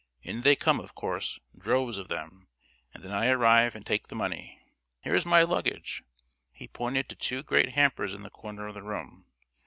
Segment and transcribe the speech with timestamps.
[0.23, 2.47] In they come of course, droves of them,
[2.91, 4.59] and then I arrive and take the money.
[5.01, 6.03] Here's my luggage!"
[6.51, 9.27] he pointed to two great hampers in the corner of the room.